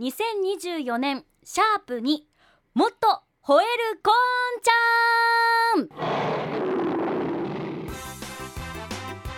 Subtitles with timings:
[0.00, 2.26] 2024年シャープに
[2.74, 5.80] もっと吠えるこんちゃ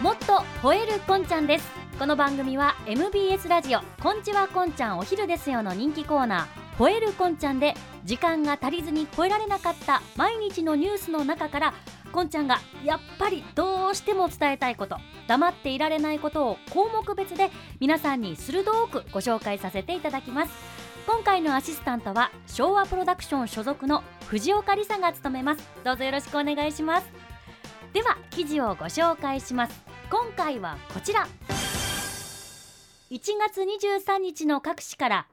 [0.00, 0.03] ん。
[0.03, 0.32] もっと
[0.66, 1.69] 吠えるこんちゃんです。
[1.98, 6.83] この番組は MBS ラジオこんちはこんちゃんお昼ですよの人気コーナー。
[6.83, 11.75] 吠えるこんちゃんで時間が足りずに吠えられなかった毎日のニュースの中から
[12.17, 14.96] こんちゃんがやっぱりどうしても伝えたいこと
[15.26, 20.52] 黙っていられないことを項目別で皆さんに鋭くご紹介させていただきます。
[21.06, 25.68] 今回のアシスタントは昭和プロダクション所属の藤岡里沙が務めます。
[25.84, 27.06] どうぞよろしくお願いします。
[27.92, 29.84] では記事をご紹介します。
[30.10, 31.28] 今回はこちら。
[33.10, 35.27] 1月23日の各紙から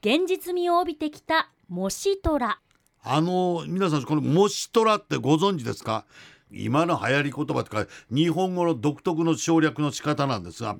[0.00, 2.60] 現実味を帯びてきた模試虎。
[3.02, 6.04] あの皆さんこの「もしトラ」ってご存知ですか？
[6.50, 10.76] 今の流行り言葉とか日本語の独特の省略の仕方なんですが、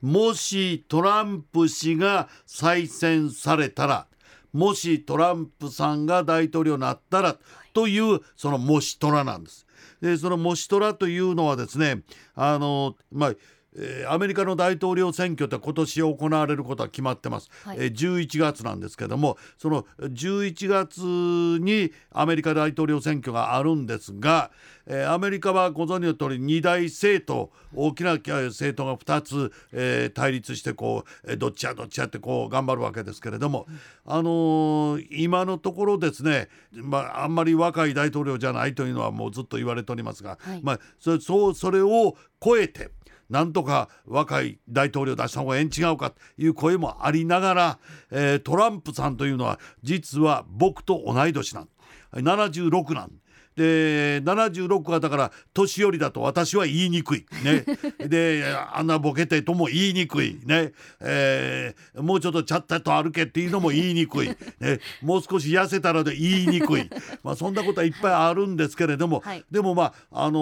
[0.00, 4.06] もしトランプ氏が再選されたら
[4.52, 7.36] もしトランプさんが大統領になったら
[7.72, 9.66] というそのもしトラなんです。
[10.00, 12.02] でそのもしトラというのはですね
[12.34, 13.34] あのまあ
[13.76, 24.50] えー、アメリカの大統領選挙って今年行われることは決まってます、はい、えー、11月なんですけどもその11月にアメリカ大統領選挙があるんですが、
[24.86, 42.90] えー、アメリカはご存知の通り二大政党大きな政党が2つ、えー、対立してこう、えー、どっちやどっちやってこう頑張るわけですけれども、うん、あのー、今のところですね、まあ、あんまり若い大統領じゃないというのはもうずっと言われておりますが、はい、まあ、そそうそれを超えて
[43.30, 47.78] なんとか若い大統領出した方がええん違うかという声もありながら、
[48.10, 51.68] えー、トランプさんというのは実は僕と同い年なん。
[52.12, 53.12] 76なん。
[53.56, 57.26] で76はだから年寄りだと私は言いにくい。
[57.44, 57.64] ね。
[58.08, 60.38] であんなボケてとも言いにくい。
[60.44, 66.88] ね、えー、もうちょっとちゃったと歩けっていうのも言いにくい、ね、もう少し痩せたらで言いにくい、
[67.22, 70.38] まあ、そんなことはいっぱいあるんですけれども、はい、でもまああの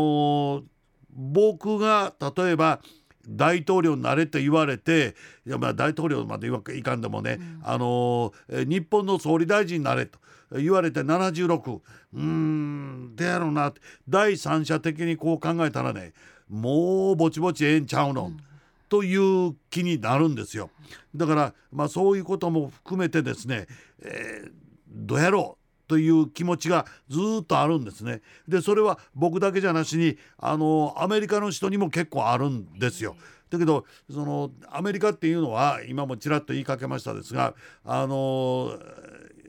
[0.61, 0.63] ー
[1.11, 2.81] 僕が例えば
[3.29, 5.15] 大統領になれと言われて
[5.47, 10.19] いやまあ大統領までいかんでもね、うん、あの日本の総理大臣になれと
[10.53, 11.81] 言われて76
[12.15, 13.69] うーんでやろうな。
[13.69, 16.15] って第三者的にこう考えたらね
[16.49, 18.41] もうぼちぼちええんちゃうの、うん、
[18.89, 20.71] という気になるんですよ。
[21.15, 23.67] だからまあそういうことも含めてですね、
[24.03, 24.51] えー、
[24.91, 25.58] どうやろう
[25.89, 28.21] という気持ちがずっとあるんですね。
[28.47, 33.17] でそれは僕だけじゃなしにあのアメリカの人にも結構あるんですよ。
[33.51, 37.55] だけどそのアメリカっていうのは今もちらっと言いかけましたですが
[37.85, 38.79] あの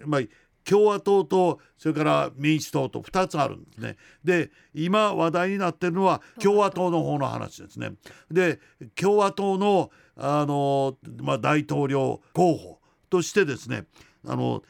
[0.05, 0.21] まあ
[0.63, 3.97] 共和党とそれから民主党と2つあるんですね。
[4.23, 7.93] で今話題になってるのは共和党の方の話ですね。
[8.31, 8.59] で
[8.95, 12.79] 共和党のあの、まあ、大統領候補
[13.09, 13.85] としてですね
[14.27, 14.61] あの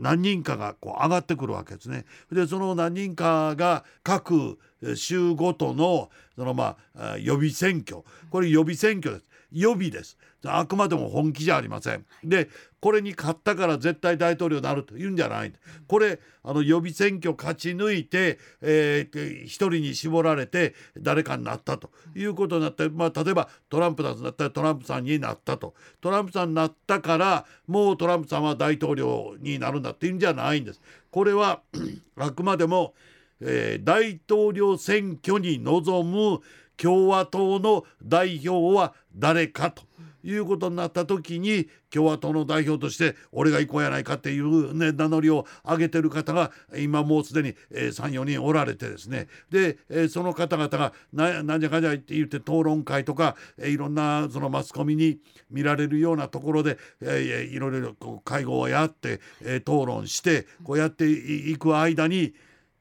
[0.00, 2.04] 何人かがこう上がってくるわけですね。
[2.32, 4.58] でその何人かが各
[4.94, 9.33] 州ごとのそのまあ予備選挙これ予備選挙です。
[9.54, 10.18] 予備です。
[10.44, 12.04] あくまでも本気じゃありません。
[12.22, 12.48] で
[12.80, 15.52] これに勝ったから絶対大統領になるというんじゃない。
[15.86, 25.74] これあの予備選挙勝ち抜いて、えー、一人に絞られて誰かになったということになって、まあ、例えばトランプだったらトランプさんになったと。
[26.00, 30.82] トランプさんになったからもうトランプさんは大統領になるんだっていうんじゃないんです。
[31.10, 31.62] これは
[32.18, 32.94] あくまでも、
[33.40, 36.40] えー、大統領選挙に臨む
[36.76, 39.82] 共和党の代表は誰かと
[40.24, 49.28] いうことになった時に共和党の代表として俺が行こうやないかっていう、ね、名乗りを上げてる方が今もうすでに、34人おられてですね。
[49.50, 55.18] で、その方々が何じゃかんじゃって言って討論会とか、いろんなそのマスコミに
[55.50, 59.20] 見られるようなところで、いろいろ会合をやって、
[59.58, 62.34] 討論してこうやっていく間に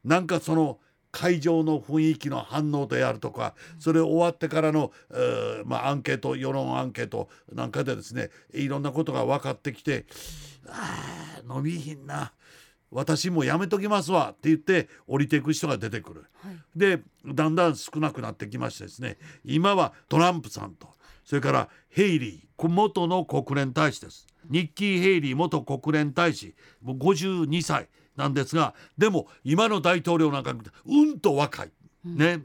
[0.03, 0.79] なんかその
[1.13, 10.05] 会場の雰囲気の反応であるとかそれ終わってからの、えー、まあ、アンケート世論アンケートなんかでですねいろんなことが分かってきて
[10.67, 12.33] 「あ伸びひんな
[12.89, 16.25] 私もやめときますわ」って言って降りていく人が出てくる。
[16.41, 20.89] はい、でだんだん少なくなってきましてですね今はトランプさんと
[21.23, 24.27] それからヘイリー元の国連大使です。
[24.49, 30.53] ニッキー・ヘイリー元国連大使もう52歳なんですがでも今の大統領なんか
[30.85, 31.71] うんと若い。
[32.03, 32.41] ね、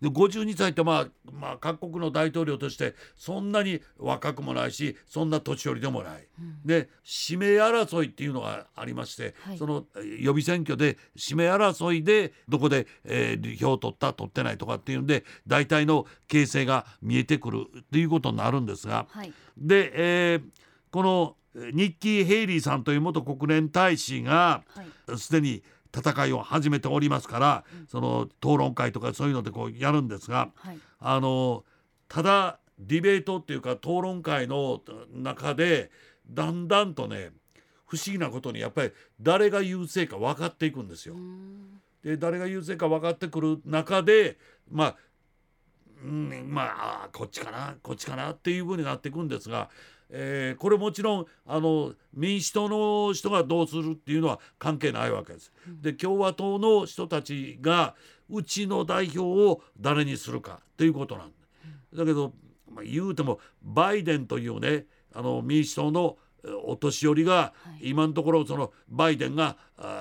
[0.00, 6.26] で52歳ってまあ、まあ、各国の大統領としてそんなに若くもないしそんな年寄りでもない。
[6.40, 6.88] うん、で
[7.28, 9.84] 指名争いっていうのがありまして、はい、その
[10.18, 20.42] 予備選挙で指名争いでどこで、えー、票を取った取ってないとかっていうんで大体の形勢が見えてくるっていうことになるんですが、はい、で、えー、
[20.90, 25.18] このニッキー・ヘイリーさんという元国連大使がはい。
[25.18, 25.62] すでに
[25.94, 27.86] 戦いを始めておりますから、うん。
[27.88, 30.78] その討論会とかそういうのでこうやるんですがはい。
[31.00, 31.64] あの
[32.08, 34.80] ただディベートっていうか討論会の
[35.12, 35.90] 中で
[36.28, 37.30] だんだんとね
[37.86, 41.14] 不思議なことにやっぱり誰が優勢か分かっていくんですよ。
[41.14, 41.18] う。
[41.18, 41.80] ん。
[42.04, 44.38] で誰が優勢か分かってくる中で
[44.70, 44.96] まあ、
[46.04, 46.62] うん、ま
[47.04, 49.68] あこっちかなこっちかなっていうふうになっていくんですが、
[50.12, 55.52] えーこれもちろんあの民主党の人がどうするっていうのは関係ないわけです。
[55.66, 57.94] で共和党の人たちが
[58.28, 61.34] うちの代表を誰にするかということなんだ。
[61.98, 62.32] だけど、
[62.70, 67.90] まあ、言うてもバイデンというねあの民主党のえーお年寄りがはい。
[67.90, 69.56] 今のところそのバイデンが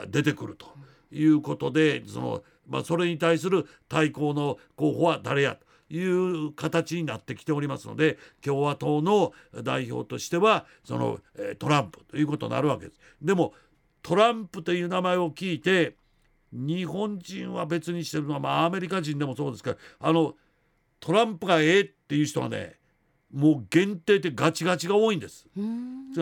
[0.07, 0.67] 出てくると
[1.11, 9.33] いうことでその、まあ、それに対する対抗の候補は誰やという形になってきておりますので共和党の
[9.63, 12.99] 代表としてはその、えートランプということになるわけです。
[13.21, 13.53] でも
[14.01, 15.95] トランプという名前を聞いて
[16.51, 20.35] 日本人は別にしてるのは、まあ、アメリカ人でもそうですけどあの
[20.99, 22.75] トランプがええっていう人はね
[23.33, 25.47] もう限定でガチガチが多いんです。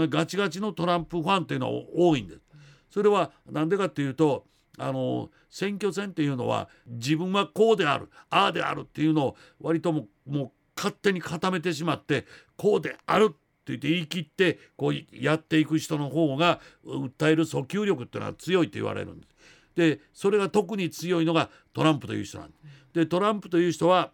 [0.10, 2.42] ガチガチのトランプファンっていうのは多いんです。
[2.90, 4.46] それは何でかっていうと
[4.78, 12.26] あの選挙戦っていうのは自分はこうであるああであるっていうのを割とももう勝手に固めてしまって
[12.56, 13.38] こうであるって
[13.68, 19.36] 言って言い切ってこうやっていく人の方が訴える訴求力っていうのは強いと言われるんです。
[19.76, 22.60] でそれが特に強いのがトランプという人なんです。
[22.94, 24.12] でトランプという人は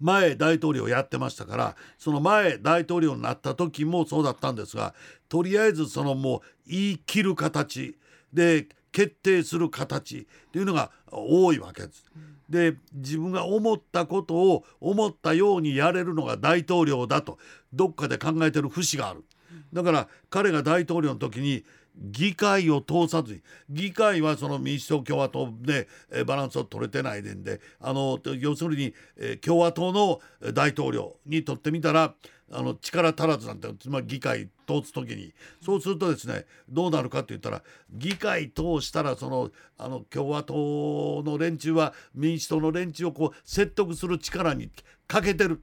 [0.00, 4.94] 前大統領やってましたからその前大統領になった時もそうだったんですが
[5.28, 7.98] とりあえずそのもう言い切る形
[8.32, 12.04] で決定する形っていうのが多いわけです。
[12.48, 17.38] で自分が思ったことを思ったようにやれるのが大統領だと
[17.72, 19.24] どっかで考えてる節がある。
[19.72, 21.64] だから彼が大統領の時に
[21.96, 30.20] 議会を通さずに議会はその民主党共和党でえバランスを取れてないでんであの要するに、え共和党の
[30.52, 32.14] 大統領にとってみたら
[32.52, 35.32] あの力足らずなんてつまり議会通す時に
[35.64, 44.70] そうするとですねどうなるかって言ったら議会通したらそのあの共和党の連中は民主党の連中をこう説得する力に
[45.06, 45.62] 欠けてる。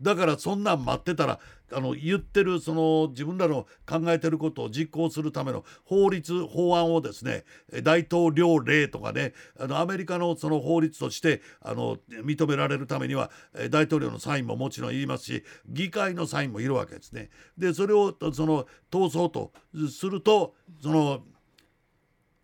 [0.00, 1.40] だからそんなん待ってたら
[1.72, 7.44] あの言ってるその自分らの考えてることを実行するための法律法案をですね
[7.82, 13.30] 大統領令とかねあのアメリカのその法律としてあの認められるためには
[13.70, 17.30] 大統領のサインももちろん言いますし議会のサインもいるわけですね。
[17.58, 19.52] でそれをその通そうと
[19.90, 21.22] するとその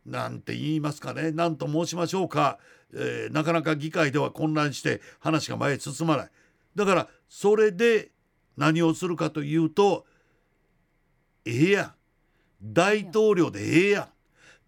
[0.05, 2.59] なんて言いますかね何と申しましょうか、
[2.93, 6.31] えーなかなか議会では混乱して話が前へ進まない
[6.75, 8.11] だからそれで
[8.59, 10.05] 何をするかというと
[11.47, 11.93] ええやん。
[12.63, 14.09] 大統領でええやん。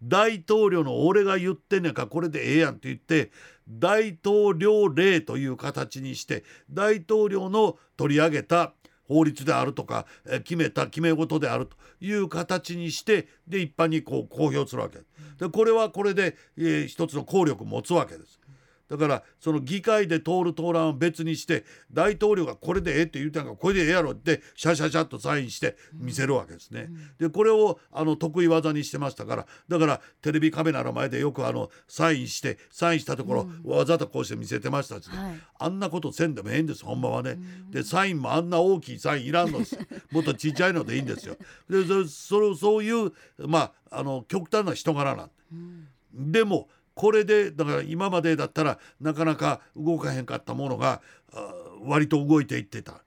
[0.01, 3.29] 大統領の俺が言ってんねんかこれでええやんって言って
[3.69, 8.73] 大統領令という形にして大統領の取り上げた
[9.07, 10.07] 法律であるとか
[10.43, 14.97] 決めた決め事であるという形にしてで一般にこう公表するわけ。
[15.37, 18.39] でこれはこれで、えー一つの効力を持つわけです。
[18.89, 26.89] だからその議会で通る通らんを別にして大統領がこれでええって言うたんからこれでええやろってシャシャシャっとサインして見せるわけですね。
[27.17, 35.39] でこれをあの得意技にしてましたからだからテレビカメラの前でよくあのサインしてサインしたところ、わざとこうして見せてましたしね、はい。
[35.59, 37.37] あんなことせんでもええんですほんまはね。
[37.71, 39.77] でサインもあんな大きいサインいらんのです。
[40.11, 41.37] もっとちっちゃいのでいいんですよ。
[41.69, 45.31] でそそそういうまああの極端な人柄なん。
[46.13, 51.01] でもこれでだから今までだったらなかなか動かへんかったものが
[51.33, 53.03] あ割と動いていってた、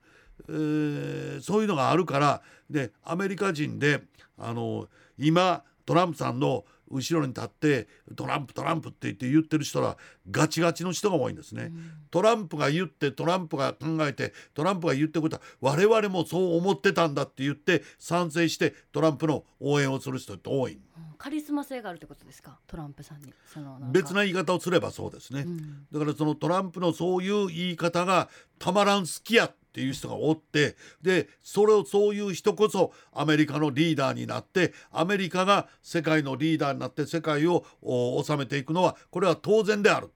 [0.47, 4.01] えーそういうのがあるからでアメリカ人で
[4.37, 9.97] あの今トランプさんの後ろに立ってトランプトランプって言って言ってる人は
[10.29, 11.71] ガチガチの人が多いんですね。
[12.09, 20.73] トランプが言ってトランプが考えてトランプが言ってることは我々もそう思ってたんだって言って賛成してトランプの応援をする人って多い。
[20.73, 22.57] うんカリスマ性があるってことですか？
[22.65, 23.33] トランプさんに。
[23.53, 25.41] その別な言い方をすればそうですね。
[25.41, 25.85] うん。
[25.91, 40.09] だからそのトランプのそういう言い方がたまらん好きやっていう人がおってでそれをそういう人こそアメリカのリーダーになってアメリカが世界のリーダーになって世界をお治めていくのはこれは当然である。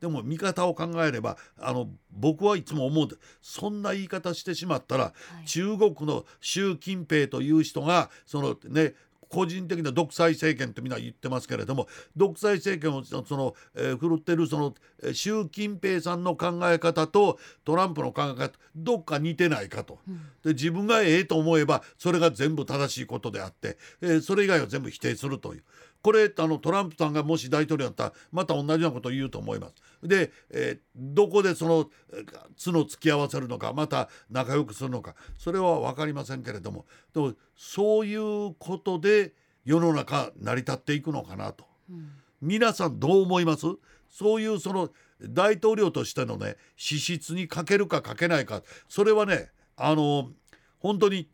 [0.00, 5.46] でも見方を考えればあの僕はいつも思うんでそんな言い方してしまったら、い。
[5.46, 8.94] 中国の習近平という人がそのね
[9.28, 14.74] 個人的な独裁政権ってみんな言ってますけれども独裁政権をその、えー、振るってるその
[15.12, 19.98] 習近平さんの考え方とトランプの考え方どっか似てないかと。
[20.44, 25.64] で自分がええと思えばそれが全部正しいことであって、えー、それ以外は全部否定するという。
[26.00, 29.74] これあのトランプさんがもし大統領だったらまた同じようなことを言うと思います。
[30.06, 31.90] で、えー、どこでその
[32.62, 39.32] 角突き合わせるのかまた仲良くするのかそれは分かりませんけれどもでもそういうことで
[39.64, 43.66] 世の中成り立っていくのかなと、うん、皆さんどう思います？
[44.08, 44.90] そういうその
[45.20, 50.30] 大統領としてのね資質に欠けるか欠けないかそれはねあの
[50.78, 51.28] 本当に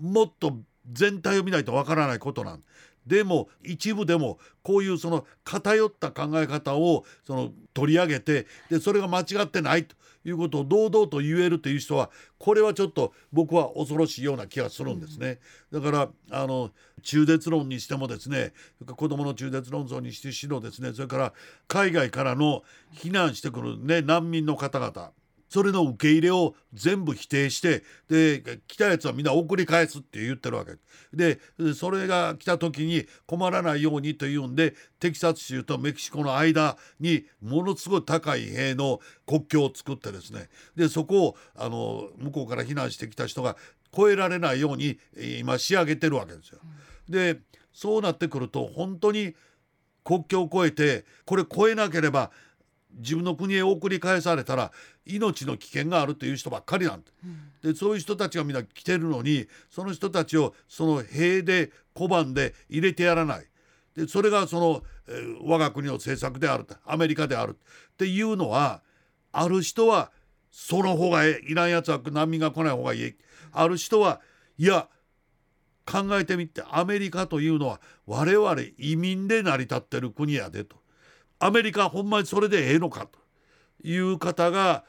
[0.00, 0.56] もっと
[0.90, 2.62] 全体を見ないとわからないことなん
[3.06, 9.94] でも一部でもこういうその偏った考え方をその取り上げてでそれが間違ってないと
[10.24, 15.38] いうことを堂々と言えるという人はこれはちょっと僕は恐ろしいような気がするんですね。
[15.70, 16.70] だからあの
[17.02, 18.52] 中絶論にしてもですね
[18.96, 21.32] 子どもの中絶論争にしてしろですねそれから
[21.68, 22.62] 海外からの
[22.94, 25.10] 避難してくる、ね、難民の方々
[25.54, 30.72] それの受け入れを全部否定してで来たやつはみんな送り返すって言ってるわけ
[31.12, 31.38] で
[31.74, 43.56] それが来た時に困らないようにというんでテキサス州とメキシコの間にものすごい高い塀の国境を作ってですねでそこをあの向こうから避難してきた人が
[43.96, 44.98] 越えられないように
[45.38, 46.58] 今仕上げてるわけですよ。
[47.08, 47.38] で
[47.72, 49.36] そうなってくると本当に
[50.02, 52.32] 国境を越えてこれ越えなければ
[52.96, 54.72] 自分の国へ送り返されたら
[55.06, 57.02] 命の危険があるという人ばっかりなん
[57.62, 63.46] で,、でそういう人たちがみんな来てるのにその人たちをその塀で拒んで入れてやらない。
[63.94, 67.56] でそれがその、えー、我が国の政策であるアメリカである
[67.92, 68.82] っていうのは
[69.30, 70.10] ある人は
[70.50, 73.14] その方がいらんやつは難民が来ない方がいい。
[73.52, 74.20] ある人は
[74.58, 74.88] いや
[75.86, 80.76] 考えてみてアメリカというのは我々移民で成り立ってる国やでと
[81.38, 83.18] アメリカほんまにそれでええのかと
[83.86, 84.84] いう方が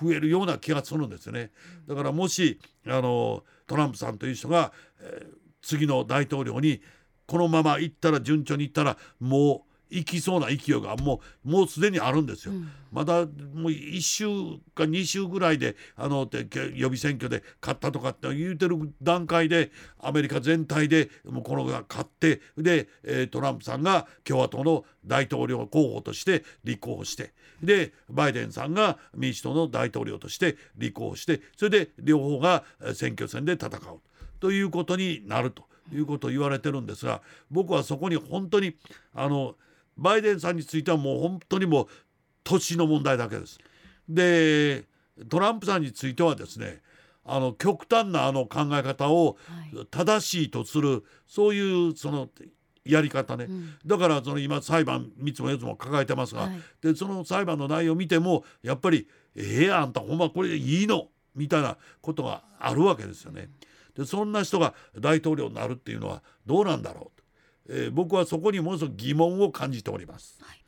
[0.00, 1.50] 増えるような気がするんですね。
[1.86, 6.82] だからもしあのトランプさんという人が、えー、次の大統領に
[7.26, 12.52] このまま行ったら順調に行ったらもう行きそうな勢いがもうもうすでにあるんですよ。
[12.52, 13.26] うん、まだもう
[13.68, 14.24] 1週
[14.74, 19.70] か2週ぐらいであの予備選挙で勝ったとかって言うてる段階で
[20.00, 27.32] アメリカ全体でもうこのが勝ってで、えトランプさんが共和党の大統領候補として立候補して
[27.62, 34.00] でバイデンさんが民主党の大統領として立候補してそれで両方が選挙戦で戦う
[34.40, 37.20] ということになるということを言われてるんですが
[37.50, 38.74] 僕はそこに本当に
[39.14, 39.54] あの
[39.96, 41.86] バイデンさんについてはもう本当にもう
[42.42, 43.58] 年の問題だけです。
[44.08, 44.84] で
[45.28, 46.82] トランプさんについてはですね
[47.24, 49.38] あの極端なあの考え方を
[49.90, 52.28] 正しいとする、はい、そういうその
[52.84, 63.50] やり方ね、うん、だからその今裁判3つも4つも抱えてますが、はい、でその裁判の内容を見てもやっぱり「ええー、あんたほんまこれでいいの?」みたいなことがあるわけですよね。
[63.96, 67.13] でそんな人が大統領になるっていうのはどうなんだろう？
[67.68, 70.38] えー、僕はそこにものすごく疑問を感じております。
[70.42, 70.64] はい。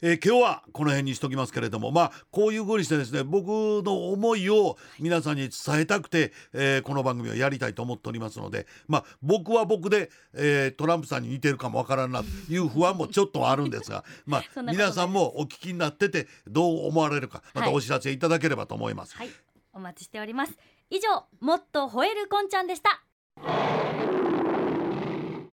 [0.00, 3.48] えー、今日はこの辺にしときますけれどもまあこういうふうにしてですね僕
[3.84, 19.16] の思いを皆さんに伝えたくて、えー、この番組をやりたいと思っておりますのでまあ僕は僕で、えー、トランプさんに似てるかもわからんなという不安もちょっとあるんですが まあ皆さんもお聞きになっててどう思われるかまたお知らせいただければと思います。
[19.16, 19.36] はい、はい、
[19.72, 20.56] お待ちしております。
[20.90, 23.77] 以上もっと吠えるこんちゃんでした